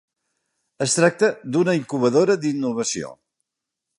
Es 0.85 0.95
tracta 0.99 1.29
d'una 1.57 1.77
incubadora 1.81 2.39
d'innovació. 2.45 3.15